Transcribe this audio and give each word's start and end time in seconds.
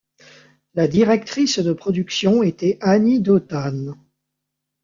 La 0.73 0.87
directrice 0.87 1.59
de 1.59 1.73
production 1.73 2.41
était 2.41 2.79
Annie 2.81 3.19
Dautane. 3.19 3.93